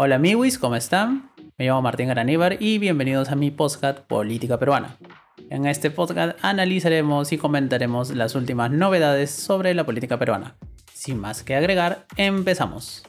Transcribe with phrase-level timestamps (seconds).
[0.00, 1.32] Hola amigos, ¿cómo están?
[1.58, 4.96] Me llamo Martín Garaníbar y bienvenidos a mi podcast Política Peruana.
[5.50, 10.54] En este podcast analizaremos y comentaremos las últimas novedades sobre la política peruana.
[10.94, 13.02] Sin más que agregar, empezamos.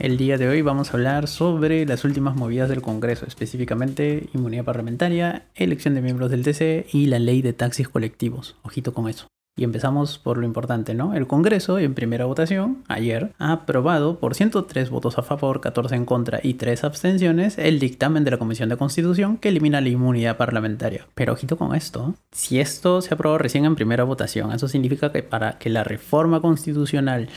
[0.00, 4.64] El día de hoy vamos a hablar sobre las últimas movidas del Congreso, específicamente inmunidad
[4.64, 8.56] parlamentaria, elección de miembros del TC y la ley de taxis colectivos.
[8.64, 9.28] Ojito con eso.
[9.58, 11.14] Y empezamos por lo importante, ¿no?
[11.14, 16.04] El Congreso, en primera votación, ayer, ha aprobado por 103 votos a favor, 14 en
[16.04, 20.36] contra y 3 abstenciones el dictamen de la Comisión de Constitución que elimina la inmunidad
[20.36, 21.08] parlamentaria.
[21.16, 25.24] Pero ojito con esto, si esto se aprobó recién en primera votación, eso significa que
[25.24, 27.28] para que la reforma constitucional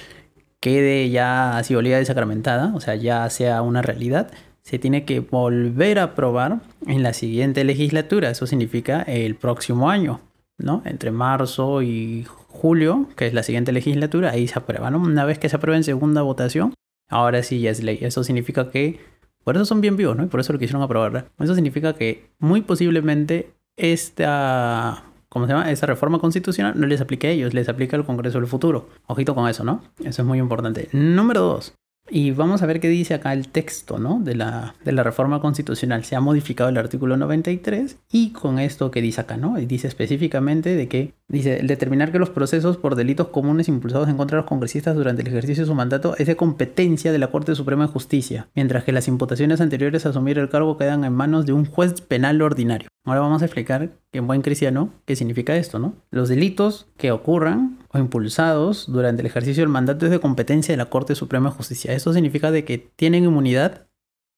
[0.59, 4.30] quede ya así olida y sacramentada, o sea, ya sea una realidad,
[4.61, 8.30] se tiene que volver a aprobar en la siguiente legislatura.
[8.30, 10.22] Eso significa el próximo año.
[10.61, 10.81] ¿No?
[10.85, 15.49] Entre marzo y julio, que es la siguiente legislatura, ahí se aprueba, Una vez que
[15.49, 16.73] se aprueba en segunda votación,
[17.09, 17.99] ahora sí ya es ley.
[18.02, 18.99] Eso significa que,
[19.44, 20.23] por eso son bien vivos, ¿no?
[20.23, 21.30] Y por eso lo quisieron aprobar.
[21.39, 25.71] Eso significa que muy posiblemente esta, ¿cómo se llama?
[25.71, 28.89] Esta reforma constitucional no les aplique a ellos, les aplica al Congreso del futuro.
[29.08, 29.81] Ojito con eso, ¿no?
[30.03, 30.89] Eso es muy importante.
[30.91, 31.73] Número dos.
[32.14, 34.20] Y vamos a ver qué dice acá el texto ¿no?
[34.20, 36.04] de, la, de la reforma constitucional.
[36.04, 39.56] Se ha modificado el artículo 93 y con esto que dice acá, ¿no?
[39.56, 44.17] Dice específicamente de que, dice, el determinar que los procesos por delitos comunes impulsados en
[44.17, 47.31] contra de los congresistas durante el ejercicio de su mandato es de competencia de la
[47.31, 51.13] Corte Suprema de Justicia, mientras que las imputaciones anteriores a asumir el cargo quedan en
[51.13, 52.89] manos de un juez penal ordinario.
[53.05, 55.95] Ahora vamos a explicar en buen cristiano qué significa esto, ¿no?
[56.11, 60.77] Los delitos que ocurran o impulsados durante el ejercicio del mandato es de competencia de
[60.77, 61.93] la Corte Suprema de Justicia.
[61.93, 63.87] Eso significa de que tienen inmunidad,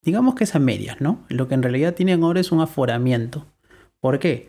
[0.02, 1.26] digamos que es a medias, ¿no?
[1.28, 3.46] Lo que en realidad tienen ahora es un aforamiento.
[4.00, 4.48] ¿Por qué?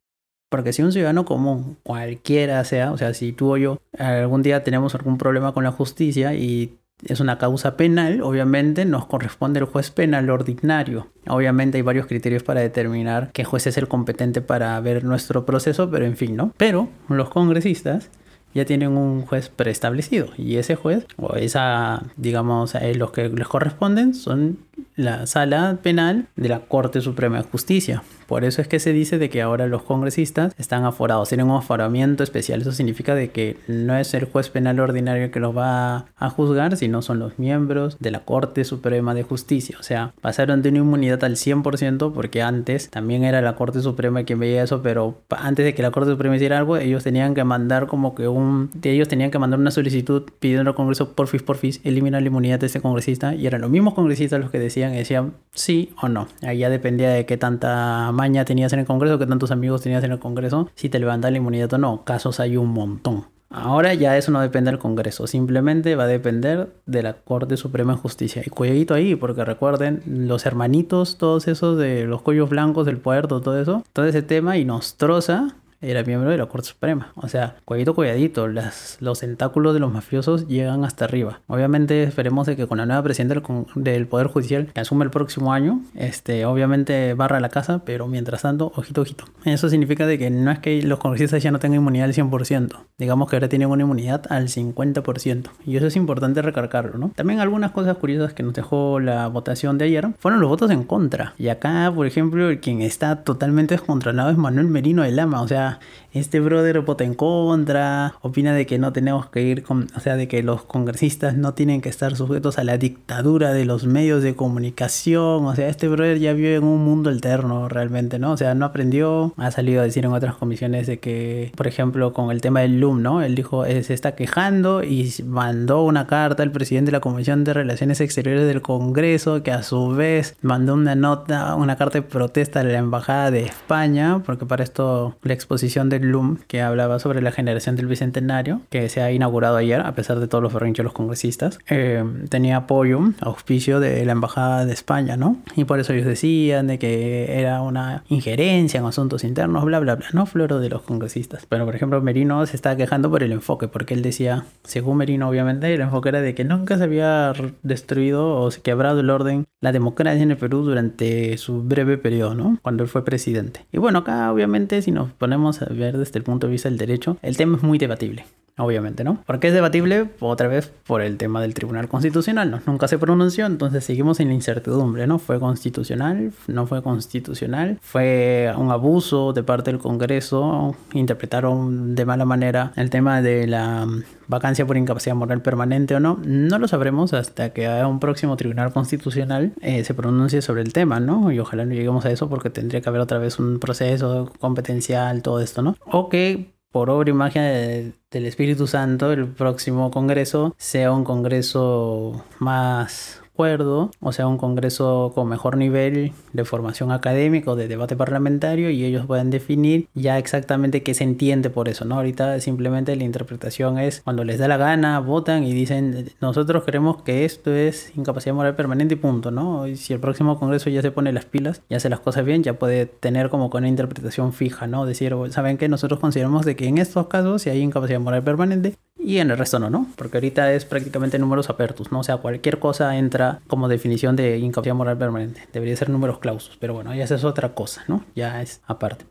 [0.55, 4.63] Porque si un ciudadano común, cualquiera sea, o sea, si tú o yo algún día
[4.63, 9.65] tenemos algún problema con la justicia y es una causa penal, obviamente nos corresponde el
[9.65, 11.09] juez penal ordinario.
[11.27, 15.91] Obviamente hay varios criterios para determinar qué juez es el competente para ver nuestro proceso,
[15.91, 16.53] pero en fin, ¿no?
[16.57, 18.09] Pero los congresistas
[18.55, 23.49] ya tienen un juez preestablecido y ese juez o esa, digamos, eh, los que les
[23.49, 24.59] corresponden son
[24.97, 28.03] la sala penal de la Corte Suprema de Justicia.
[28.27, 31.57] Por eso es que se dice de que ahora los congresistas están aforados, tienen un
[31.57, 32.63] aforamiento especial.
[32.63, 36.77] Eso significa de que no es el juez penal ordinario que los va a juzgar,
[36.77, 39.77] sino son los miembros de la Corte Suprema de Justicia.
[39.79, 44.25] O sea, pasaron de una inmunidad al 100% porque antes también era la Corte Suprema
[44.25, 47.45] quien veía eso, pero antes de que la Corte Suprema hiciera algo, ellos tenían que
[47.45, 48.71] mandar como que un...
[48.83, 52.59] Ellos tenían que mandar una solicitud pidiendo al Congreso por porfis porfis eliminar la inmunidad
[52.59, 56.27] de este congresista y eran los mismos congresistas los que decían, decían sí o no.
[56.43, 60.05] Ahí ya dependía de qué tanta maña tenías en el Congreso, que tantos amigos tenías
[60.05, 62.05] en el Congreso, si te levanta la inmunidad o no.
[62.05, 63.27] Casos hay un montón.
[63.51, 67.93] Ahora ya eso no depende del Congreso, simplemente va a depender de la Corte Suprema
[67.93, 68.43] de Justicia.
[68.45, 73.41] Y cuidadito ahí, porque recuerden, los hermanitos, todos esos de los cuellos blancos del puerto,
[73.41, 75.55] todo eso, todo ese tema y nos troza
[75.91, 77.13] era miembro de la Corte Suprema.
[77.17, 81.41] O sea, cuidadito, cuidadito, las, los tentáculos de los mafiosos llegan hasta arriba.
[81.47, 83.43] Obviamente esperemos de que con la nueva presidenta
[83.75, 88.43] del, Poder Judicial que asume el próximo año, este, obviamente barra la casa, pero mientras
[88.43, 89.25] tanto, ojito, ojito.
[89.45, 92.71] Eso significa de que no es que los congresistas ya no tengan inmunidad al 100%.
[92.99, 95.51] Digamos que ahora tienen una inmunidad al 50%.
[95.67, 97.11] Y eso es importante recargarlo, ¿no?
[97.15, 100.85] También algunas cosas curiosas que nos dejó la votación de ayer fueron los votos en
[100.85, 101.35] contra.
[101.39, 105.43] Y acá, por ejemplo, quien está totalmente descontrolado es Manuel Merino de Lama.
[105.43, 105.74] O sea,
[106.13, 110.17] este brother vota en contra, opina de que no tenemos que ir con, o sea,
[110.17, 114.23] de que los congresistas no tienen que estar sujetos a la dictadura de los medios
[114.23, 118.33] de comunicación, o sea, este brother ya vive en un mundo alterno realmente, ¿no?
[118.33, 122.13] O sea, no aprendió, ha salido a decir en otras comisiones de que, por ejemplo,
[122.13, 123.23] con el tema del LUM, ¿no?
[123.23, 127.45] Él dijo, eh, se está quejando y mandó una carta al presidente de la Comisión
[127.45, 132.03] de Relaciones Exteriores del Congreso, que a su vez mandó una nota, una carta de
[132.03, 136.99] protesta a la Embajada de España, porque para esto la exposición del LUM que hablaba
[136.99, 140.53] sobre la generación del bicentenario, que se ha inaugurado ayer, a pesar de todos los
[140.53, 145.39] berrinches de los congresistas, eh, tenía apoyo, auspicio de la Embajada de España, ¿no?
[145.57, 149.97] Y por eso ellos decían de que era una injerencia en asuntos internos, bla, bla,
[149.97, 151.47] bla, no floro de los congresistas.
[151.49, 155.29] Pero, por ejemplo, Merino se estaba quejando por el enfoque, porque él decía, según Merino,
[155.29, 157.33] obviamente, el enfoque era de que nunca se había
[157.63, 162.35] destruido o se quebrado el orden, la democracia en el Perú durante su breve periodo,
[162.35, 162.59] ¿no?
[162.63, 163.67] Cuando él fue presidente.
[163.73, 166.79] Y bueno, acá, obviamente, si nos ponemos a ver desde el punto de vista del
[166.79, 168.25] derecho, el tema es muy debatible.
[168.57, 169.19] obviamente, ¿no?
[169.27, 170.11] ¿Por qué es debatible?
[170.21, 172.61] Otra vez por el tema del Tribunal Constitucional, ¿no?
[172.67, 175.19] Nunca se pronunció, entonces seguimos en la incertidumbre, ¿no?
[175.19, 176.33] ¿Fue constitucional?
[176.47, 177.79] ¿No fue constitucional?
[177.83, 180.77] ¿Fue un abuso de parte del Congreso?
[180.93, 183.89] ¿Interpretaron de mala manera el tema de la
[184.29, 186.21] vacancia por incapacidad moral permanente o no?
[186.25, 190.73] No lo sabremos hasta que haya un próximo Tribunal Constitucional eh, se pronuncie sobre el
[190.73, 191.33] tema, ¿no?
[191.33, 195.23] Y ojalá no lleguemos a eso porque tendría que haber otra vez un proceso competencial,
[195.23, 195.77] todo esto, ¿no?
[195.87, 202.25] O que por obra y magia del Espíritu Santo, el próximo Congreso sea un Congreso
[202.41, 208.71] más o sea, un congreso con mejor nivel de formación académica o de debate parlamentario
[208.71, 211.97] y ellos pueden definir ya exactamente qué se entiende por eso, ¿no?
[211.97, 217.03] Ahorita simplemente la interpretación es cuando les da la gana, votan y dicen, nosotros creemos
[217.03, 219.67] que esto es incapacidad moral permanente y punto, ¿no?
[219.67, 222.43] Y si el próximo congreso ya se pone las pilas y hace las cosas bien,
[222.43, 224.87] ya puede tener como con una interpretación fija, ¿no?
[224.87, 225.69] Decir, ¿saben qué?
[225.69, 229.39] Nosotros consideramos de que en estos casos, si hay incapacidad moral permanente, y en el
[229.39, 229.87] resto no, ¿no?
[229.97, 232.01] Porque ahorita es prácticamente números apertos, ¿no?
[232.01, 235.43] O sea, cualquier cosa entra como definición de incapacidad moral permanente.
[235.53, 238.05] Debería ser números clausos, pero bueno, ya es otra cosa, ¿no?
[238.15, 239.05] Ya es aparte.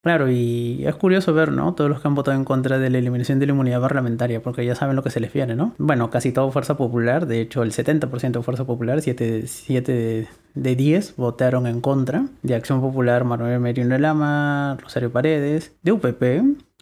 [0.00, 1.74] Claro, y es curioso ver, ¿no?
[1.74, 4.64] Todos los que han votado en contra de la eliminación de la inmunidad parlamentaria, porque
[4.64, 5.74] ya saben lo que se les viene, ¿no?
[5.76, 10.76] Bueno, casi todo Fuerza Popular, de hecho el 70% de Fuerza Popular, 7, 7 de
[10.76, 12.26] 10 votaron en contra.
[12.42, 16.22] De Acción Popular, Manuel Merino Lama, Rosario Paredes, de UPP,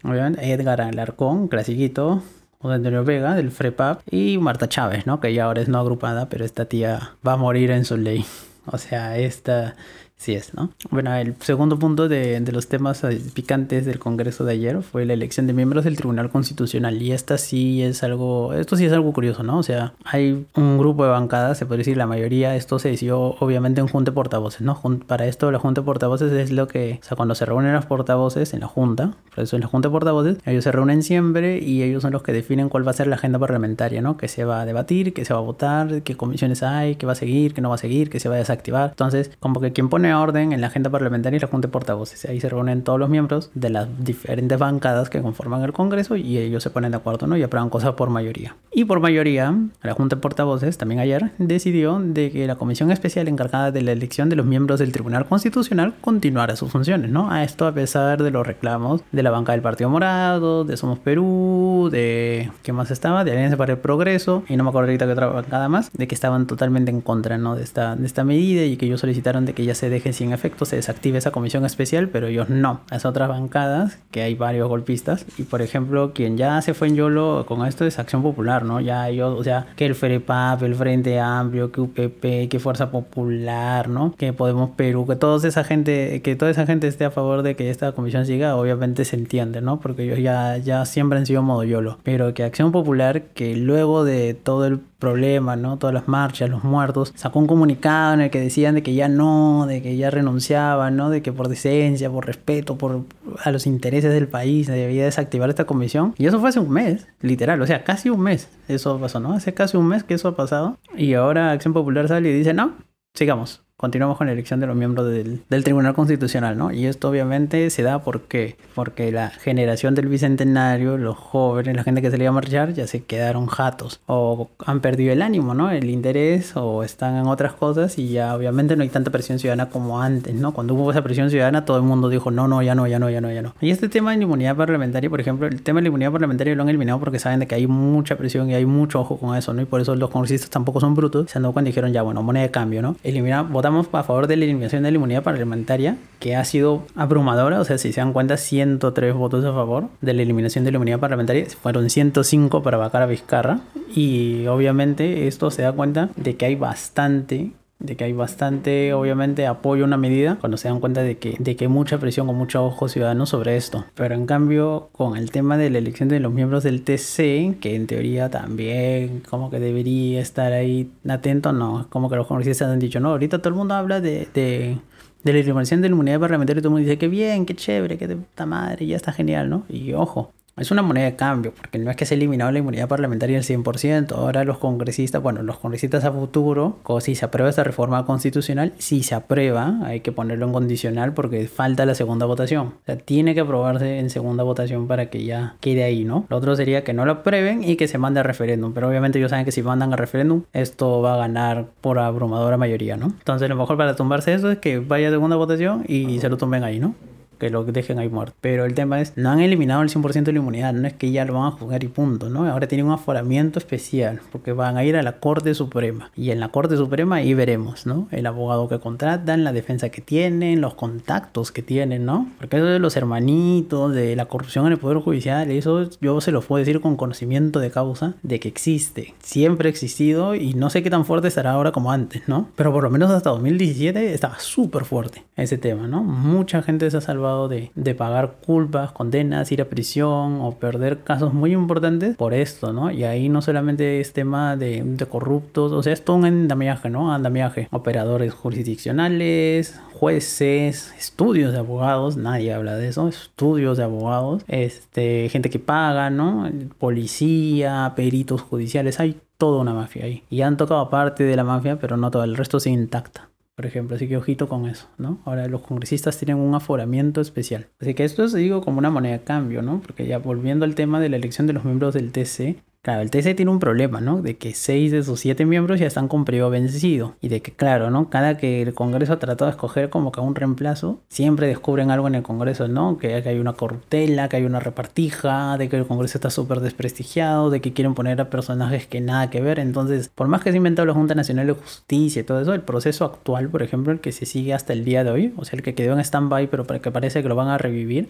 [0.05, 2.23] obviamente, Edgar Alarcón, clasiquito,
[2.63, 5.21] de Antonio Vega del FREPAP y Marta Chávez, ¿no?
[5.21, 8.25] Que ya ahora es no agrupada, pero esta tía va a morir en su ley.
[8.69, 9.77] O sea, esta
[10.19, 10.71] Sí es, ¿no?
[10.91, 15.05] Bueno, el segundo punto de, de, los temas eh, picantes del Congreso de ayer fue
[15.05, 17.01] la elección de miembros del Tribunal Constitucional.
[17.03, 19.59] Y esta sí es algo, esto sí es algo curioso, ¿no?
[19.59, 23.37] O sea, hay un grupo de bancadas, se puede decir la mayoría, esto se decidió
[23.41, 24.81] obviamente en Junta de Portavoces, ¿no?
[25.07, 27.85] Para esto la Junta de Portavoces es lo que, o sea, cuando se reúnen los
[27.85, 31.59] portavoces en la Junta, por eso en la Junta de Portavoces, ellos se reúnen siempre
[31.59, 34.17] y ellos son los que definen cuál va a ser la agenda parlamentaria, ¿no?
[34.17, 37.13] Que se va a debatir, que se va a votar, qué comisiones hay, qué va
[37.13, 38.91] a seguir, qué no va a seguir, qué se va a desactivar.
[38.91, 42.25] Entonces, como que quien pone orden en la agenda parlamentaria y la Junta de Portavoces.
[42.27, 46.39] Ahí se reúnen todos los miembros de las diferentes bancadas que conforman el Congreso y
[46.39, 47.37] ellos se ponen de acuerdo ¿no?
[47.37, 48.57] y aprueban cosas por mayoría.
[48.73, 53.29] Y por mayoría, la Junta de Portavoces también ayer decidió de que la comisión especial
[53.29, 57.31] encargada de la elección de los miembros del Tribunal Constitucional continuara sus funciones, ¿no?
[57.31, 60.99] A esto a pesar de los reclamos de la banca del Partido Morado, de Somos
[60.99, 63.25] Perú, de ¿qué más estaba?
[63.25, 66.07] De Alianza para el Progreso y no me acuerdo ahorita que otra bancada más, de
[66.07, 67.57] que estaban totalmente en contra, ¿no?
[67.57, 70.33] De esta, de esta medida y que ellos solicitaron de que ya se deje sin
[70.33, 72.81] efecto, se desactive esa comisión especial, pero ellos no.
[72.91, 76.97] Las otras bancadas, que hay varios golpistas, y por ejemplo, quien ya se fue en
[76.97, 78.81] YOLO con esto es Acción Popular, ¿no?
[78.81, 83.89] Ya ellos, o sea, que el FREPAP, el Frente Amplio, que UPP, que Fuerza Popular,
[83.89, 84.15] ¿no?
[84.17, 87.57] Que Podemos Perú, que toda esa gente, que toda esa gente esté a favor de
[87.57, 89.81] que esta comisión siga, obviamente se entiende, ¿no?
[89.81, 91.99] Porque ellos ya, ya siempre han sido modo YOLO.
[92.03, 95.79] Pero que Acción Popular, que luego de todo el problema, ¿no?
[95.79, 99.09] Todas las marchas, los muertos, sacó un comunicado en el que decían de que ya
[99.09, 101.11] no, de que ya renunciaban, ¿no?
[101.11, 103.03] De que por decencia, por respeto, por
[103.45, 106.13] a los intereses del país debía desactivar esta comisión.
[106.19, 109.33] Y eso fue hace un mes, literal, o sea, casi un mes eso pasó, ¿no?
[109.35, 110.77] Hace casi un mes que eso ha pasado.
[110.97, 112.75] Y ahora Acción Popular sale y dice, no,
[113.15, 116.73] sigamos continuamos con la elección de los miembros del, Tribunal Constitucional, ¿no?
[116.73, 122.01] Y esto obviamente se da porque, porque la generación del Bicentenario, los jóvenes, la gente
[122.01, 125.53] que se le iba a marchar, ya se quedaron jatos o han perdido el ánimo,
[125.53, 125.71] ¿no?
[125.71, 129.69] El interés o están en otras cosas y ya obviamente no hay tanta presión ciudadana
[129.69, 130.53] como antes, ¿no?
[130.55, 133.11] Cuando hubo esa presión ciudadana todo el mundo dijo, no, no, ya no, ya no,
[133.11, 133.55] ya no, ya no.
[133.61, 136.63] Y este tema de inmunidad parlamentaria, por ejemplo, el tema de la inmunidad parlamentaria lo
[136.63, 139.53] han eliminado porque saben de que hay mucha presión y hay mucho ojo con eso,
[139.53, 139.61] ¿no?
[139.61, 141.31] Y por eso los congresistas tampoco son brutos.
[141.31, 142.97] Se han dado dijeron, ya, bueno, moneda de cambio, ¿no?
[143.03, 147.61] Eliminar, votamos a favor de la eliminación de la inmunidad parlamentaria, que ha sido abrumadora,
[147.61, 150.77] o sea, si se dan cuenta, 103 votos a favor de la eliminación de la
[150.77, 153.61] inmunidad parlamentaria, fueron 105 para vacar a Vizcarra,
[153.93, 159.47] y obviamente esto se da cuenta de que hay bastante de que hay bastante, obviamente,
[159.47, 162.29] apoyo a una medida cuando se dan cuenta de que, de que hay mucha presión
[162.29, 163.85] o mucho ojo ciudadano sobre esto.
[163.95, 167.75] Pero en cambio, con el tema de la elección de los miembros del TC, que
[167.75, 172.79] en teoría también como que debería estar ahí atento, no, como que los congresistas han
[172.79, 174.79] dicho, no, ahorita todo el mundo habla de, de
[175.27, 177.99] de la eliminación de la inmunidad parlamentaria, todo el mundo dice que bien, qué chévere,
[177.99, 179.65] qué puta madre, ya está genial, ¿no?
[179.69, 182.61] Y ojo, es una moneda de cambio, porque no es que se ha eliminado la
[182.61, 184.13] inmunidad parlamentaria al 100%.
[184.13, 189.03] Ahora los congresistas, bueno, los congresistas a futuro, si se aprueba esta reforma constitucional, si
[189.03, 192.69] se aprueba, hay que ponerlo en condicional porque falta la segunda votación.
[192.69, 196.25] O sea, tiene que aprobarse en segunda votación para que ya quede ahí, ¿no?
[196.31, 198.73] Lo otro sería que no lo aprueben y que se mande a referéndum.
[198.73, 202.57] Pero obviamente ellos saben que si mandan a referéndum, esto va a ganar por abrumadora
[202.57, 203.09] mayoría, ¿no?
[203.09, 206.39] Entonces lo mejor para tumbarse eso es que vaya a segunda votación y se lo
[206.39, 206.95] tumben ahí, ¿no?
[207.39, 208.35] Que lo dejen ahí muerto.
[208.41, 211.11] Pero el tema es, no han eliminado el 100% de la inmunidad, no es que
[211.11, 212.47] ya lo van a juzgar y punto, ¿no?
[212.51, 216.11] Ahora tienen un aforamiento especial, porque van a ir a la Corte Suprema.
[216.17, 218.09] Y en la Corte Suprema ahí veremos, ¿no?
[218.11, 222.29] El abogado que contratan, la defensa que tienen, los contactos que tienen, ¿no?
[222.39, 226.33] Porque eso de los hermanitos, de la corrupción en el Poder Judicial, eso yo se
[226.33, 230.71] lo puedo decir con conocimiento de causa, de que existe, siempre ha existido y no
[230.71, 232.49] sé qué tan fuerte estará ahora como antes, ¿no?
[232.57, 236.03] Pero por lo menos hasta 2017 estaba súper fuerte ese tema, ¿no?
[236.03, 241.33] Mucha gente se ha salvado de, pagar culpas, condenas, ir a prisión o perder casos
[241.33, 242.91] muy importantes por esto, ¿no?
[242.91, 246.91] Y ahí no solamente es tema de, de corruptos, o sea, es todo un andamiaje,
[246.91, 247.13] ¿no?
[247.13, 247.69] Andamiaje.
[247.71, 255.51] Operadores jurisdiccionales, jueces, estudios de abogados, nadie habla de eso, estudios de abogados, este, gente
[255.51, 256.51] que paga, ¿no?
[256.79, 260.23] Policía, peritos judiciales, hay toda una mafia ahí.
[260.31, 263.67] Y han tocado parte de la mafia, pero no todo, el resto sigue intacta por
[263.67, 263.97] ejemplo.
[263.97, 265.19] Así que ojito con eso, ¿no?
[265.25, 267.69] Ahora los congresistas tienen un aforamiento especial.
[267.81, 269.81] Así que esto se digo como una moneda de cambio, ¿no?
[269.81, 273.11] Porque ya volviendo al tema de la elección de los miembros del TC, Claro, el
[273.11, 274.23] TC tiene un problema, ¿no?
[274.23, 277.17] De que seis de sus siete miembros ya están con periodo vencido.
[277.21, 278.11] Y de que, claro, ¿no?
[278.11, 282.07] Cada que el Congreso ha tratado de escoger como que un reemplazo, siempre descubren algo
[282.07, 282.97] en el Congreso, ¿no?
[282.97, 287.51] Que, hay una corruptela, que hay una repartija, de que el Congreso está súper desprestigiado,
[287.51, 289.59] de que quieren poner a personajes que nada que ver.
[289.59, 292.55] Entonces, por más que se ha inventado la Junta Nacional de Justicia y todo eso,
[292.55, 295.45] el proceso actual, por ejemplo, el que se sigue hasta el día de hoy, o
[295.45, 298.09] sea, el que quedó en stand-by, pero que parece que lo van a revivir,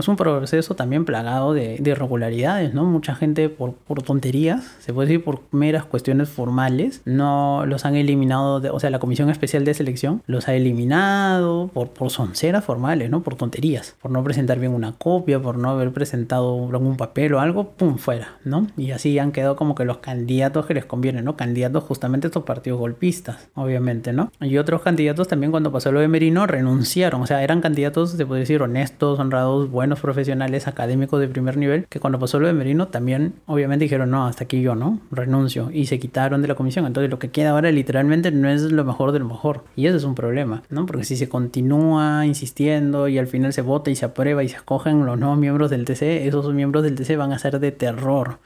[0.00, 2.84] es un proceso también plagado de, irregularidades, ¿no?
[2.84, 7.96] Mucha gente por, por, tonterías, se puede decir por meras cuestiones formales, no los han
[7.96, 13.10] eliminado, o sea, la Comisión Especial de Selección los ha eliminado por, por sonceras formales,
[13.10, 13.22] ¿no?
[13.22, 17.40] Por tonterías, por no presentar bien una copia, por no haber presentado algún papel o
[17.40, 17.96] algo, ¡pum!
[17.98, 18.66] fuera, ¿no?
[18.76, 21.36] Y así han quedado como que los candidatos que les convienen, ¿no?
[21.36, 24.30] Candidatos justamente a estos partidos golpistas, obviamente, ¿no?
[24.40, 28.26] Y otros candidatos también cuando pasó lo de Merino renunciaron, o sea, eran candidatos, se
[28.26, 32.52] puede decir, honestos, honrados, buenos profesionales académicos de primer nivel que cuando pasó lo de
[32.52, 35.00] Merino también obviamente dijeron no, hasta aquí yo, ¿no?
[35.10, 36.86] Renuncio y se quitaron de la comisión.
[36.86, 39.64] Entonces lo que queda ahora literalmente no es lo mejor de lo mejor.
[39.76, 40.86] Y eso es un problema, ¿no?
[40.86, 44.56] Porque si se continúa insistiendo y al final se vota y se aprueba y se
[44.56, 48.38] escogen los nuevos miembros del TC, esos miembros del TC van a ser de terror.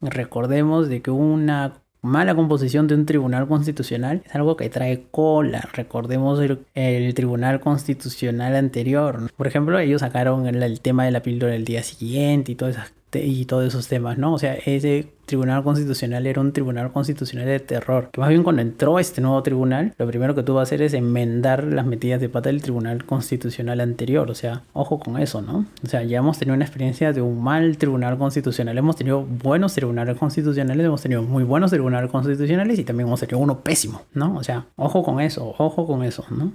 [0.00, 5.68] Recordemos de que una mala composición de un tribunal constitucional es algo que trae cola.
[5.72, 9.30] Recordemos el, tribunal constitucional anterior.
[9.36, 12.92] Por ejemplo, ellos sacaron el, tema de la píldora del día siguiente y todas esas
[13.12, 14.34] y todos esos temas, ¿no?
[14.34, 18.08] O sea, ese tribunal constitucional era un tribunal constitucional de terror.
[18.12, 20.94] Que más bien cuando entró este nuevo tribunal, lo primero que tuvo que hacer es
[20.94, 24.30] enmendar las metidas de pata del tribunal constitucional anterior.
[24.30, 25.66] O sea, ojo con eso, ¿no?
[25.84, 28.76] O sea, ya hemos tenido una experiencia de un mal tribunal constitucional.
[28.76, 33.38] Hemos tenido buenos tribunales constitucionales, hemos tenido muy buenos tribunales constitucionales y también hemos tenido
[33.38, 34.36] uno pésimo, ¿no?
[34.36, 36.52] O sea, ojo con eso, ojo con eso, ¿no?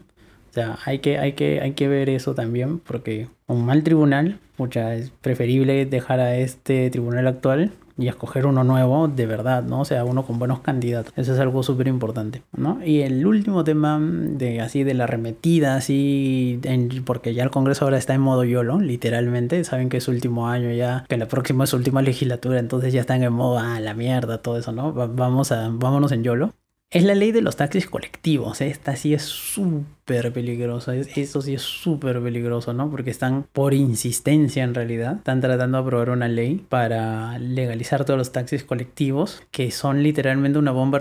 [0.54, 4.38] O sea, hay que, hay que, hay que ver eso también, porque un mal tribunal,
[4.60, 9.82] mucha, es preferible dejar a este tribunal actual y escoger uno nuevo de verdad, ¿no?
[9.82, 11.12] O sea, uno con buenos candidatos.
[11.18, 12.78] Eso es algo súper importante, ¿no?
[12.86, 16.62] Y el último tema de así de la arremetida, así,
[17.04, 19.64] porque ya el Congreso ahora está en modo YOLO, literalmente.
[19.64, 23.02] Saben que es último año ya, que la próxima es su última legislatura, entonces ya
[23.02, 24.94] están en modo, ah, la mierda, todo eso, ¿no?
[24.94, 26.54] vamos a, vámonos en YOLO.
[26.94, 28.62] Es la ley de los taxis colectivos.
[28.62, 28.68] ¿eh?
[28.68, 30.96] Esta sí es súper peligrosa.
[30.96, 32.92] Esto sí es súper peligroso, ¿no?
[32.92, 38.20] Porque están, por insistencia en realidad, están tratando de aprobar una ley para legalizar todos
[38.20, 41.00] los taxis colectivos, que son literalmente una bomba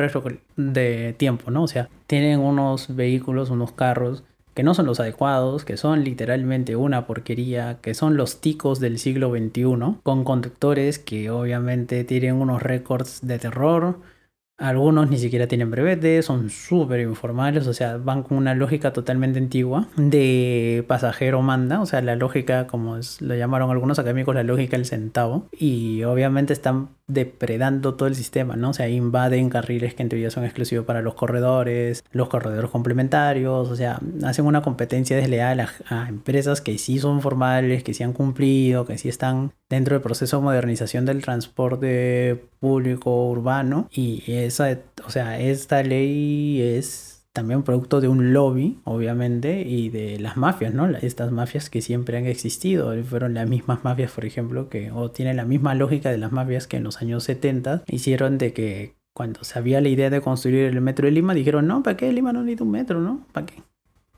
[0.56, 1.64] de tiempo, ¿no?
[1.64, 6.74] O sea, tienen unos vehículos, unos carros que no son los adecuados, que son literalmente
[6.74, 12.62] una porquería, que son los ticos del siglo XXI, con conductores que obviamente tienen unos
[12.62, 13.98] récords de terror
[14.62, 19.40] algunos ni siquiera tienen brevete, son súper informales, o sea, van con una lógica totalmente
[19.40, 24.76] antigua de pasajero manda, o sea, la lógica, como lo llamaron algunos académicos, la lógica
[24.76, 25.48] del centavo.
[25.52, 28.70] Y obviamente están depredando todo el sistema, ¿no?
[28.70, 33.68] O sea, invaden carriles que en teoría son exclusivos para los corredores, los corredores complementarios,
[33.68, 38.12] o sea, hacen una competencia desleal a, empresas que sí son formales, que sí han
[38.12, 44.78] cumplido, que sí están dentro del proceso de modernización del transporte público urbano y esa,
[45.06, 50.74] o sea, esta ley es también producto de un lobby, obviamente, y de las mafias,
[50.74, 50.88] ¿no?
[50.88, 55.36] Estas mafias que siempre han existido, fueron las mismas mafias, por ejemplo, que, o tienen
[55.36, 59.44] la misma lógica de las mafias que en los años 70 hicieron de que cuando
[59.44, 62.32] se había la idea de construir el metro de Lima, dijeron, no, ¿para qué Lima
[62.32, 63.26] no necesita un metro, no?
[63.32, 63.62] ¿Para qué?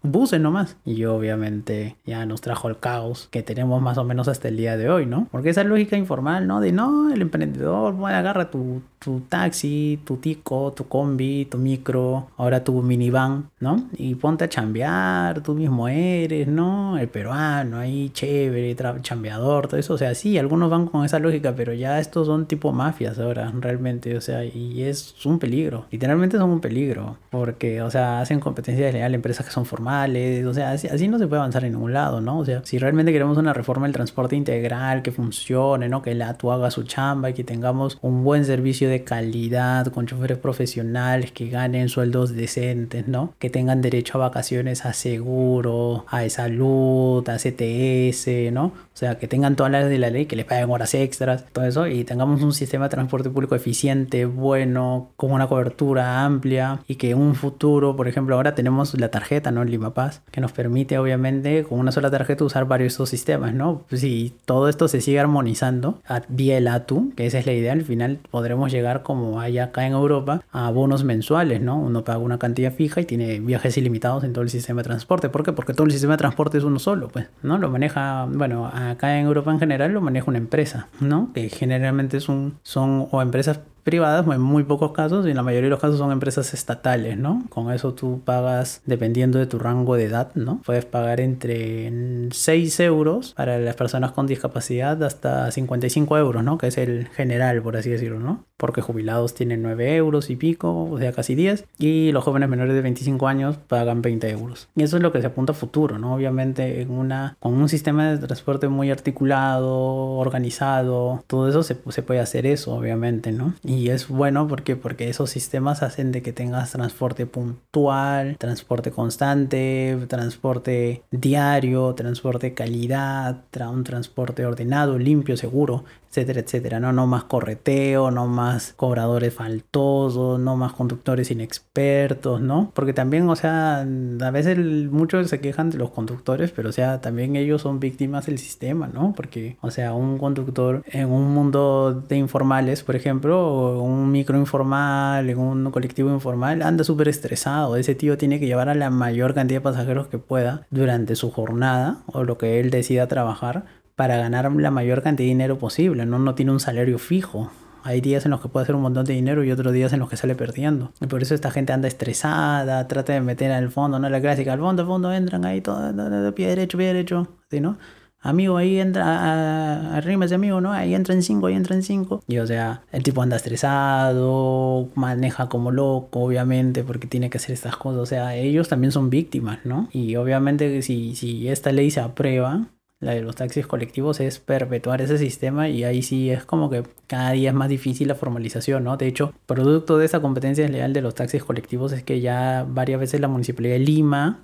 [0.05, 0.77] Buses nomás.
[0.85, 4.77] Y obviamente ya nos trajo el caos que tenemos más o menos hasta el día
[4.77, 5.29] de hoy, ¿no?
[5.31, 6.61] Porque esa lógica informal, ¿no?
[6.61, 12.29] De no, el emprendedor, bueno, agarra tu, tu taxi, tu tico, tu combi, tu micro,
[12.37, 13.85] ahora tu minivan, ¿no?
[13.97, 16.99] Y ponte a chambear, tú mismo eres, ¿no?
[16.99, 19.95] El peruano ahí, chévere, chambeador, todo eso.
[19.95, 23.53] O sea, sí, algunos van con esa lógica, pero ya estos son tipo mafias ahora,
[23.61, 25.87] realmente, o sea, y es un peligro.
[25.91, 29.67] Literalmente son un peligro, porque, o sea, hacen competencia desleal empresas que son
[30.03, 32.39] o sea, así, no se puede avanzar en ningún lado, ¿no?
[32.39, 36.03] O sea, si realmente queremos una reforma del transporte integral que funcione, ¿no?
[36.03, 40.07] Que la tu haga su chamba y que tengamos un buen servicio de calidad con
[40.07, 43.35] choferes profesionales que ganen sueldos decentes, ¿no?
[43.39, 48.67] Que tengan derecho a vacaciones, a seguro, a salud, a CTS, ¿no?
[48.67, 51.65] O sea, que tengan todas las de la ley, que les paguen horas extras, todo
[51.65, 56.95] eso, y tengamos un sistema de transporte público eficiente, bueno, con una cobertura amplia y
[56.97, 59.63] que en un futuro, por ejemplo, ahora tenemos la tarjeta, ¿no?
[59.63, 63.55] El Limapaz, que nos permite, obviamente, con una sola tarjeta usar varios de estos sistemas,
[63.55, 63.83] ¿no?
[63.89, 67.73] Pues si todo esto se sigue armonizando vía el ATU, que esa es la idea,
[67.73, 71.79] al final podremos llegar como hay acá en Europa a bonos mensuales, ¿no?
[71.79, 75.29] Uno paga una cantidad fija y tiene viajes ilimitados en todo el sistema de transporte.
[75.29, 75.53] ¿Por qué?
[75.53, 77.59] Porque todo el sistema de transporte es uno solo, pues, ¿no?
[77.59, 81.31] Lo maneja, bueno, acá en Europa en general lo maneja una empresa, ¿no?
[81.35, 85.67] Que generalmente son, son o empresas privadas, en muy pocos casos, y en la mayoría
[85.67, 87.45] de los casos son empresas estatales, ¿no?
[87.51, 90.61] Con eso tú pagas, dependiendo de tu rango de edad, ¿no?
[90.65, 91.93] Puedes pagar entre
[92.31, 96.59] 6 euros para las personas con discapacidad hasta 55 euros, ¿no?
[96.59, 98.45] Que es el general, por así decirlo, ¿no?
[98.57, 102.75] Porque jubilados tienen 9 euros y pico, o sea, casi 10, y los jóvenes menores
[102.75, 104.69] de 25 años pagan 20 euros.
[104.75, 106.15] Y eso es lo que se apunta a futuro, ¿no?
[106.15, 109.75] Obviamente, en una, con un sistema de transporte muy articulado,
[110.17, 113.55] organizado, todo eso se, se puede hacer eso, obviamente, ¿no?
[113.63, 119.99] Y es bueno porque, porque esos sistemas hacen de que tengas transporte puntual, transporte constante,
[120.09, 126.93] transporte diario, transporte calidad, un transporte ordenado, limpio, seguro etcétera, etcétera, ¿no?
[126.93, 132.71] No más correteo, no más cobradores faltosos, no más conductores inexpertos, ¿no?
[132.73, 134.59] Porque también, o sea, a veces
[134.93, 138.87] muchos se quejan de los conductores, pero o sea, también ellos son víctimas del sistema,
[138.87, 139.13] ¿no?
[139.17, 145.29] Porque, o sea, un conductor en un mundo de informales, por ejemplo, un micro informal,
[145.29, 147.77] en un colectivo informal, anda súper estresado.
[147.77, 151.33] Ese tío tiene que llevar a la mayor cantidad de pasajeros que pueda durante su
[151.33, 153.65] jornada o lo que él decida trabajar
[153.97, 156.19] para ganar la mayor cantidad de dinero posible, ¿no?
[156.19, 157.51] No tiene un salario fijo.
[157.83, 160.01] Hay días en los que puede hacer un montón de dinero y otros días en
[160.01, 160.93] los que sale perdiendo.
[161.03, 164.09] Y por eso esta gente anda estresada, trata de meter al fondo, ¿no?
[164.09, 167.77] La clásica, al fondo, al fondo entran ahí todo, pie derecho, pie derecho, ¿sí, no?
[168.25, 170.73] Amigo, ahí entra, ese amigo, ¿no?
[170.73, 172.23] Ahí entra en cinco, ahí entra en cinco.
[172.27, 177.53] Y o sea, el tipo anda estresado, maneja como loco, obviamente, porque tiene que hacer
[177.53, 178.01] estas cosas.
[178.01, 179.91] O sea, ellos también son víctimas, ¿no?
[179.93, 182.69] Y obviamente si, si esta ley se aprueba,
[183.01, 186.85] la de los taxis colectivos, es perpetuar ese sistema y ahí sí es como que
[187.07, 188.97] cada día es más difícil la formalización, ¿no?
[188.97, 193.01] De hecho, producto de esa competencia leal de los taxis colectivos es que ya varias
[193.01, 194.43] veces la Municipalidad de Lima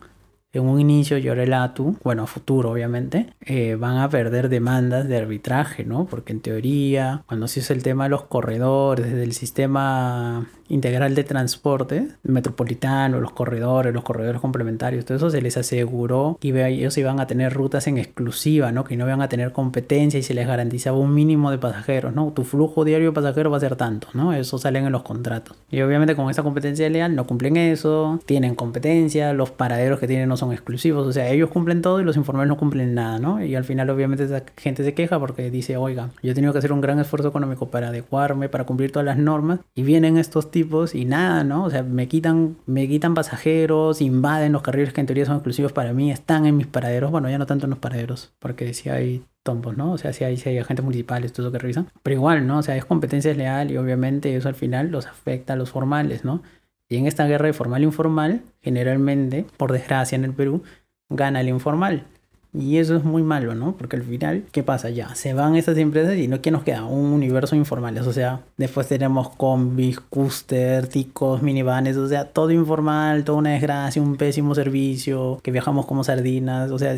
[0.52, 4.48] en un inicio y ahora el ATU, bueno, a futuro obviamente, eh, van a perder
[4.48, 6.06] demandas de arbitraje, ¿no?
[6.06, 11.24] Porque en teoría, cuando se hizo el tema de los corredores, del sistema integral de
[11.24, 17.20] transporte metropolitano, los corredores, los corredores complementarios, todo eso se les aseguró que ellos iban
[17.20, 18.84] a tener rutas en exclusiva, ¿no?
[18.84, 22.32] Que no iban a tener competencia y se les garantizaba un mínimo de pasajeros, ¿no?
[22.32, 24.32] Tu flujo diario de pasajeros va a ser tanto, ¿no?
[24.32, 25.56] Eso salen en los contratos.
[25.70, 30.28] Y obviamente con esa competencia leal no cumplen eso, tienen competencia, los paraderos que tienen
[30.28, 33.44] no son exclusivos, o sea, ellos cumplen todo y los informales no cumplen nada, ¿no?
[33.44, 36.58] Y al final obviamente esa gente se queja porque dice, oiga, yo he tenido que
[36.60, 40.50] hacer un gran esfuerzo económico para adecuarme, para cumplir todas las normas y vienen estos
[40.50, 40.59] tipos
[40.94, 41.64] y nada, ¿no?
[41.64, 45.72] O sea, me quitan, me quitan pasajeros, invaden los carriles que en teoría son exclusivos
[45.72, 48.88] para mí, están en mis paraderos, bueno, ya no tanto en los paraderos, porque si
[48.88, 49.92] hay tombos, ¿no?
[49.92, 52.58] O sea, si hay, si hay agentes municipales, todo eso que revisan, pero igual, ¿no?
[52.58, 56.24] O sea, es competencia leal y obviamente eso al final los afecta a los formales,
[56.24, 56.42] ¿no?
[56.88, 60.62] Y en esta guerra de formal e informal, generalmente, por desgracia en el Perú,
[61.08, 62.04] gana el informal.
[62.52, 63.76] Y eso es muy malo, ¿no?
[63.76, 64.90] Porque al final, ¿qué pasa?
[64.90, 66.84] Ya, se van estas empresas y no, ¿qué nos queda?
[66.84, 67.96] Un universo informal.
[67.98, 74.02] O sea, después tenemos combis, cúster, ticos, minivanes, o sea, todo informal, toda una desgracia,
[74.02, 76.96] un pésimo servicio, que viajamos como sardinas, o sea,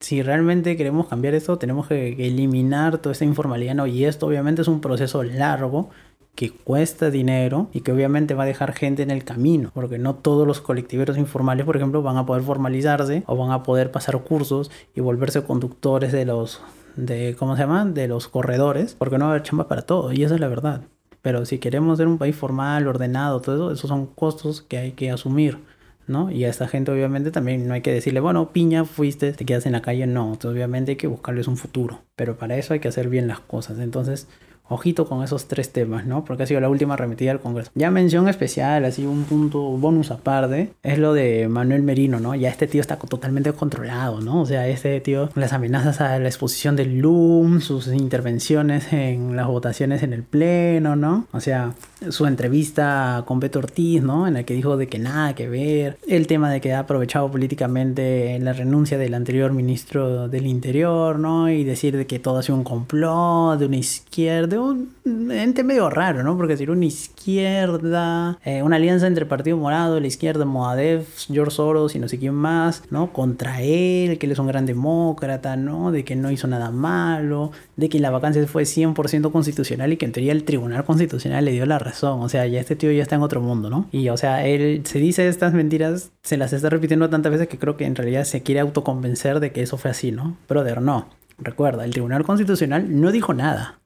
[0.00, 3.86] si realmente queremos cambiar esto, tenemos que eliminar toda esta informalidad, ¿no?
[3.86, 5.90] Y esto obviamente es un proceso largo
[6.34, 10.14] que cuesta dinero y que obviamente va a dejar gente en el camino, porque no
[10.14, 14.18] todos los colectiveros informales, por ejemplo, van a poder formalizarse o van a poder pasar
[14.22, 16.62] cursos y volverse conductores de los
[16.96, 17.84] de ¿cómo se llama?
[17.84, 20.48] de los corredores, porque no va a haber chamba para todo y esa es la
[20.48, 20.82] verdad.
[21.22, 24.92] Pero si queremos ser un país formal, ordenado, todo eso, esos son costos que hay
[24.92, 25.58] que asumir.
[26.06, 26.30] ¿no?
[26.30, 29.64] Y a esta gente obviamente también no hay que decirle, bueno, piña, fuiste, te quedas
[29.66, 32.80] en la calle, no, Entonces, obviamente hay que buscarles un futuro, pero para eso hay
[32.80, 34.26] que hacer bien las cosas, entonces
[34.70, 36.24] Ojito con esos tres temas, ¿no?
[36.24, 37.70] Porque ha sido la última remitida al Congreso.
[37.74, 42.34] Ya mención especial, así un punto bonus aparte, es lo de Manuel Merino, ¿no?
[42.36, 44.40] Ya este tío está totalmente controlado, ¿no?
[44.40, 49.48] O sea, este tío, las amenazas a la exposición del LUM, sus intervenciones en las
[49.48, 51.26] votaciones en el Pleno, ¿no?
[51.32, 51.74] O sea,
[52.08, 54.26] su entrevista con Beto Ortiz, ¿no?
[54.28, 57.30] En la que dijo de que nada que ver, el tema de que ha aprovechado
[57.30, 61.50] políticamente la renuncia del anterior ministro del Interior, ¿no?
[61.50, 65.90] Y decir de que todo ha sido un complot de una izquierda, un ente medio
[65.90, 66.36] raro, ¿no?
[66.36, 71.94] Porque decir una izquierda, eh, una alianza entre Partido Morado, la izquierda, Moadev, George Soros
[71.94, 73.12] y no sé quién más, ¿no?
[73.12, 75.92] Contra él, que él es un gran demócrata, ¿no?
[75.92, 80.06] De que no hizo nada malo, de que la vacancia fue 100% constitucional y que
[80.06, 82.20] en teoría el Tribunal Constitucional le dio la razón.
[82.20, 83.88] O sea, ya este tío ya está en otro mundo, ¿no?
[83.92, 87.58] Y o sea, él se dice estas mentiras, se las está repitiendo tantas veces que
[87.58, 90.36] creo que en realidad se quiere autoconvencer de que eso fue así, ¿no?
[90.48, 91.08] Brother, no.
[91.38, 93.80] Recuerda, el Tribunal Constitucional no dijo nada.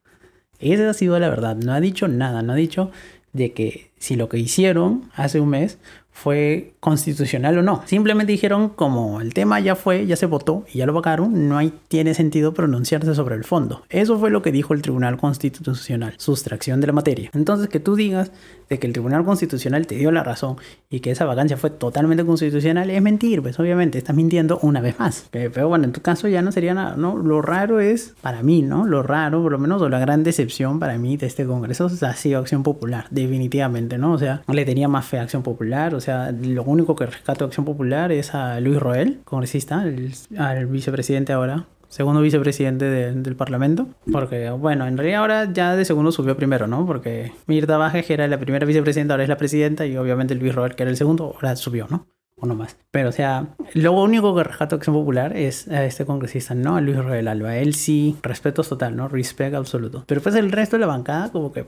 [0.73, 1.57] Esa ha sido la verdad.
[1.57, 2.43] No ha dicho nada.
[2.43, 2.91] No ha dicho
[3.33, 5.79] de que si lo que hicieron hace un mes
[6.15, 7.83] fue constitucional o no.
[7.87, 11.59] Simplemente dijeron como el tema ya fue, ya se votó y ya lo pagaron, no
[11.59, 13.83] hay, tiene sentido pronunciarse sobre el fondo.
[13.91, 17.31] Eso fue lo que dijo el Tribunal Constitucional, sustracción de la materia.
[17.35, 18.31] Entonces que tú digas
[18.71, 20.57] de que el Tribunal Constitucional te dio la razón
[20.89, 24.99] y que esa vacancia fue totalmente constitucional es mentir, pues obviamente estás mintiendo una vez
[24.99, 25.27] más.
[25.31, 27.19] Pero bueno, en tu caso ya no sería nada, ¿no?
[27.19, 28.87] Lo raro es, para mí, ¿no?
[28.87, 32.15] Lo raro, por lo menos, o la gran decepción para mí de este Congreso ha
[32.15, 34.13] sido Acción Popular, definitivamente, ¿no?
[34.13, 37.45] O sea, le tenía más fe a Acción Popular, o sea, lo único que rescato
[37.45, 39.85] de Acción Popular es a Luis Roel, congresista,
[40.39, 43.87] al vicepresidente ahora, segundo vicepresidente del Parlamento.
[44.11, 46.87] Porque, bueno, en realidad ahora ya de segundo subió primero, ¿no?
[46.87, 50.55] Porque Mirta Bajes, que era la primera vicepresidenta, ahora es la presidenta, y obviamente Luis
[50.55, 52.07] Roel, que era el segundo, ahora subió, ¿no?
[52.37, 52.77] Uno más.
[52.91, 56.77] Pero, o sea, lo único que rescato Acción Popular es a este congresista, ¿no?
[56.77, 57.57] A Luis Roel Alba.
[57.57, 59.09] Él sí, respeto total, ¿no?
[59.09, 60.05] Respect absoluto.
[60.07, 61.67] Pero pues el resto de la bancada, como que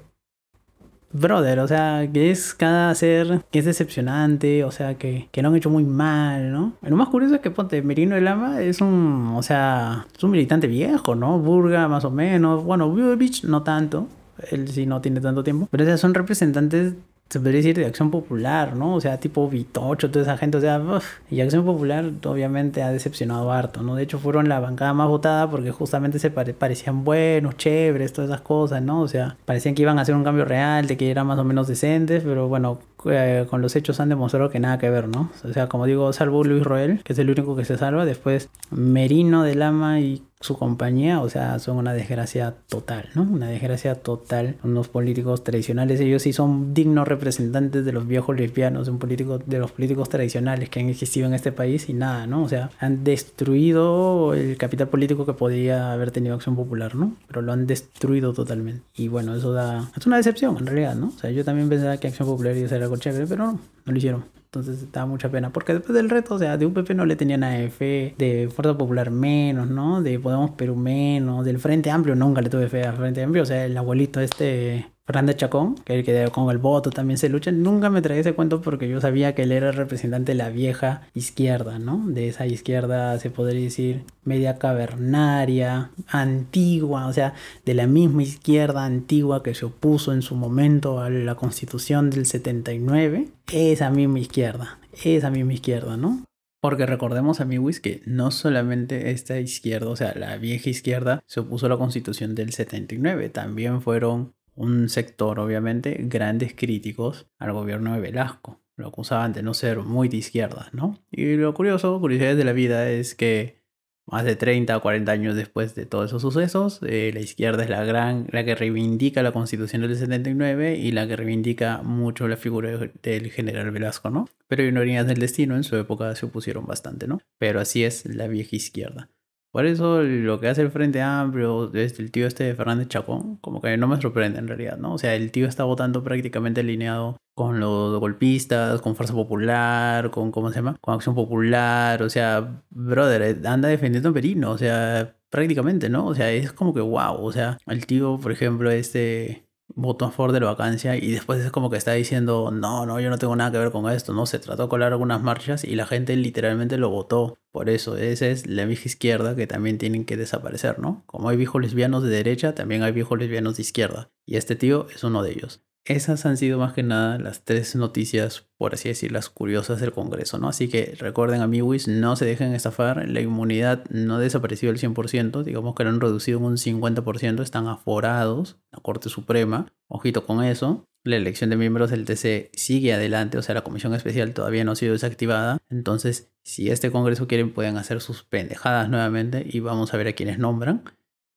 [1.12, 5.49] brother, o sea, que es cada ser que es decepcionante, o sea, que, que no
[5.49, 6.75] han hecho muy mal, ¿no?
[6.83, 10.31] Lo más curioso es que, ponte, Merino de Lama es un, o sea, es un
[10.31, 11.38] militante viejo, ¿no?
[11.38, 14.09] Burga, más o menos, bueno, Beach no tanto,
[14.51, 16.95] él sí no tiene tanto tiempo, pero o sea, son representantes
[17.29, 18.95] se podría decir de acción popular, ¿no?
[18.95, 20.81] O sea, tipo Vitocho, toda esa gente, o sea,
[21.29, 23.97] y acción popular obviamente ha decepcionado harto, ¿no?
[23.97, 28.43] De hecho, fueron la bancada más votada porque justamente se parecían buenos, chéveres, todas esas
[28.43, 29.01] cosas, ¿no?
[29.01, 31.45] O sea, parecían que iban a hacer un cambio real, de que eran más o
[31.45, 35.31] menos decentes, pero bueno, eh, con los hechos han demostrado que nada que ver, ¿no?
[35.45, 38.49] O sea, como digo, salvo Luis Roel, que es el único que se salva, después
[38.71, 43.23] Merino de Lama y su compañía, o sea, son una desgracia total, ¿no?
[43.23, 44.57] Una desgracia total.
[44.63, 49.59] Unos políticos tradicionales, ellos sí son dignos representantes de los viejos lesbianos, un político, de
[49.59, 52.43] los políticos tradicionales que han existido en este país y nada, ¿no?
[52.43, 57.17] O sea, han destruido el capital político que podía haber tenido Acción Popular, ¿no?
[57.29, 58.83] Pero lo han destruido totalmente.
[58.95, 59.91] Y bueno, eso da...
[59.97, 61.09] Es una decepción en realidad, ¿no?
[61.09, 63.53] O sea, yo también pensaba que Acción Popular iba a ser algo chévere, pero no,
[63.53, 64.25] no lo hicieron.
[64.44, 65.53] Entonces da mucha pena.
[65.53, 68.77] Porque después del reto, o sea, de UPP no le tenían a fe, de Fuerza
[68.77, 70.03] Popular menos, ¿no?
[70.03, 73.42] De Podemos Perú menos, del Frente Amplio nunca le tuve fe al Frente Amplio.
[73.42, 77.53] O sea, el abuelito este Fernández Chacón, que que con el voto también se lucha,
[77.53, 81.03] nunca me traía ese cuento porque yo sabía que él era representante de la vieja
[81.14, 82.03] izquierda, ¿no?
[82.07, 88.85] De esa izquierda, se podría decir, media cavernaria, antigua, o sea, de la misma izquierda
[88.85, 94.81] antigua que se opuso en su momento a la constitución del 79, esa misma izquierda,
[95.05, 96.25] esa misma izquierda, ¿no?
[96.61, 101.66] Porque recordemos, amigos, que no solamente esta izquierda, o sea, la vieja izquierda, se opuso
[101.66, 108.01] a la constitución del 79, también fueron un sector, obviamente, grandes críticos al gobierno de
[108.01, 108.61] Velasco.
[108.77, 110.99] Lo acusaban de no ser muy de izquierda, ¿no?
[111.11, 113.64] Y lo curioso, curiosidades de la vida, es que
[114.07, 117.71] más de 30 o 40 años después de todos esos sucesos, eh, la izquierda es
[117.71, 122.37] la gran, la que reivindica la constitución del 79 y la que reivindica mucho la
[122.37, 124.29] figura del general Velasco, ¿no?
[124.47, 127.21] Pero ironías del destino, en su época se opusieron bastante, ¿no?
[127.38, 129.11] Pero así es la vieja izquierda.
[129.57, 133.38] Por eso lo que hace el Frente Amplio, este, el tío este de Fernández Chacón,
[133.38, 134.92] como que no me sorprende en realidad, ¿no?
[134.92, 140.31] O sea, el tío está votando prácticamente alineado con los golpistas, con Fuerza Popular, con,
[140.31, 140.77] ¿cómo se llama?
[140.83, 146.07] Con Acción Popular, o sea, brother, eh, anda defendiendo a Perino, o sea, prácticamente, ¿no?
[146.07, 150.11] O sea, es como que wow, o sea, el tío, por ejemplo, este votó a
[150.11, 153.18] favor de la vacancia y después es como que está diciendo, no, no, yo no
[153.18, 154.26] tengo nada que ver con esto, ¿no?
[154.26, 157.38] Se trató de colar algunas marchas y la gente literalmente lo votó.
[157.52, 161.05] Por eso, esa es la vieja izquierda que también tienen que desaparecer, ¿no?
[161.07, 164.11] Como hay viejos lesbianos de derecha, también hay viejos lesbianos de izquierda.
[164.24, 165.65] Y este tío es uno de ellos.
[165.87, 169.92] Esas han sido más que nada las tres noticias, por así decir, las curiosas del
[169.92, 170.49] Congreso, ¿no?
[170.49, 175.44] Así que recuerden, amigos, no se dejen estafar, la inmunidad no ha desaparecido al 100%,
[175.44, 180.42] digamos que lo han reducido en un 50%, están aforados, la Corte Suprema, ojito con
[180.44, 180.85] eso.
[181.05, 184.72] La elección de miembros del TC sigue adelante, o sea, la comisión especial todavía no
[184.72, 185.59] ha sido desactivada.
[185.70, 190.14] Entonces, si este Congreso quieren, pueden hacer sus pendejadas nuevamente y vamos a ver a
[190.14, 190.83] quienes nombran.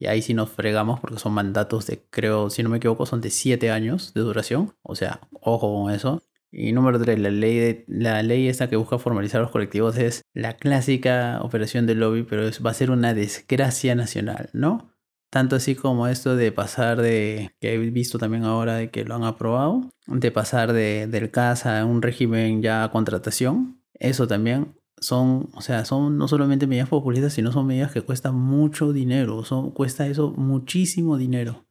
[0.00, 3.20] Y ahí sí nos fregamos porque son mandatos de, creo, si no me equivoco, son
[3.20, 4.74] de 7 años de duración.
[4.82, 6.22] O sea, ojo con eso.
[6.50, 10.56] Y número 3, la ley, la ley esta que busca formalizar los colectivos es la
[10.56, 14.90] clásica operación de lobby, pero es, va a ser una desgracia nacional, ¿no?
[15.30, 19.14] Tanto así como esto de pasar de, que he visto también ahora de que lo
[19.14, 23.82] han aprobado, de pasar de, del CAS a un régimen ya a contratación.
[23.94, 28.34] Eso también son, o sea, son no solamente medidas populistas, sino son medidas que cuestan
[28.36, 31.66] mucho dinero, son, cuesta eso muchísimo dinero.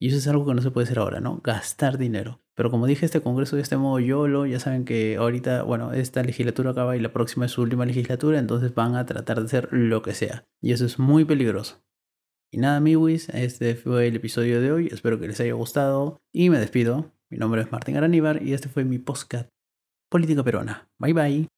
[0.00, 1.40] Y eso es algo que no se puede hacer ahora, ¿no?
[1.42, 2.40] Gastar dinero.
[2.54, 6.22] Pero como dije, este Congreso de este modo YOLO, ya saben que ahorita, bueno, esta
[6.22, 9.68] legislatura acaba y la próxima es su última legislatura, entonces van a tratar de hacer
[9.72, 10.46] lo que sea.
[10.60, 11.82] Y eso es muy peligroso.
[12.50, 14.88] Y nada, amigos, este fue el episodio de hoy.
[14.90, 17.12] Espero que les haya gustado y me despido.
[17.28, 19.48] Mi nombre es Martín Araníbar y este fue mi podcast
[20.08, 20.88] Política Peruana.
[20.98, 21.57] Bye bye.